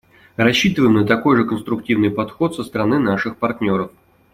Рассчитываем 0.35 0.93
на 0.95 1.05
такой 1.05 1.37
же 1.37 1.45
конструктивный 1.45 2.09
подход 2.09 2.55
со 2.55 2.63
стороны 2.63 2.97
наших 2.97 3.37
партнеров. 3.37 3.91